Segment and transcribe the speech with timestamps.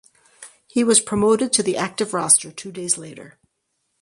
[0.65, 3.37] He was promoted to the active roster two days later.